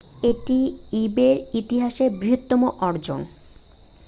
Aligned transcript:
এটি 0.23 0.57
ইবে'র 1.01 1.37
ইতিহাসের 1.59 2.09
বৃহত্তম 2.19 2.61
অর্জন 2.81 3.19